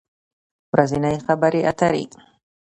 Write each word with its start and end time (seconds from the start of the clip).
ورځنۍ 0.73 1.17
خبری 1.25 1.59
اتری 1.71 2.05